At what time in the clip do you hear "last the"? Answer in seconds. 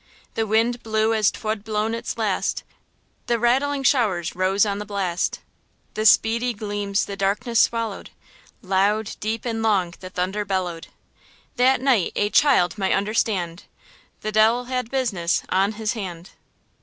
2.17-3.37